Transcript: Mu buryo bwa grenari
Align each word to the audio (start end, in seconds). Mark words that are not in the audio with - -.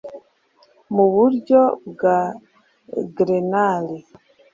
Mu 0.95 1.05
buryo 1.13 1.61
bwa 1.91 2.17
grenari 3.15 3.97